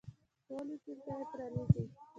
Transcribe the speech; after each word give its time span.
ټولي 0.45 0.75
کړکۍ 0.83 1.21
پرانیزئ 1.31 1.83